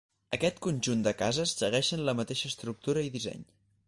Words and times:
Aquest 0.35 0.55
conjunt 0.67 1.03
de 1.07 1.11
cases 1.19 1.53
segueixen 1.59 2.03
la 2.07 2.15
mateixa 2.21 2.51
estructura 2.53 3.05
i 3.09 3.13
disseny. 3.17 3.45